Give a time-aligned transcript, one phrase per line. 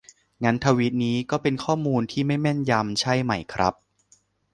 [0.43, 3.73] งั้นทวีตนี้ก็เป็นข้อมูลที่ไม่แม่นยำใช่ไหมครับ